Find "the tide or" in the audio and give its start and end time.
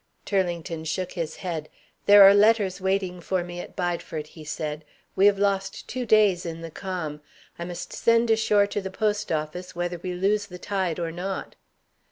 10.47-11.11